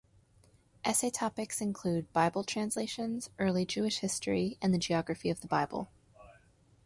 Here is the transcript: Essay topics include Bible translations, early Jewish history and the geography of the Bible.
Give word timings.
Essay 0.83 1.11
topics 1.11 1.61
include 1.61 2.11
Bible 2.11 2.43
translations, 2.43 3.29
early 3.37 3.65
Jewish 3.67 3.99
history 3.99 4.57
and 4.59 4.73
the 4.73 4.79
geography 4.79 5.29
of 5.29 5.41
the 5.41 5.47
Bible. 5.47 5.91